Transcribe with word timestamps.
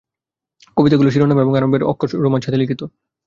কবিতাগুলির 0.77 1.13
শিরোনামা 1.13 1.43
এবং 1.43 1.53
আরম্ভের 1.55 1.87
অক্ষর 1.91 2.09
রোম্যান 2.23 2.41
ছাঁদে 2.43 2.61
লিখিত। 2.61 2.81